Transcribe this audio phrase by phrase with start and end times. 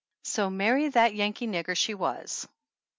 [0.23, 2.47] So marry that Yankee nigger she was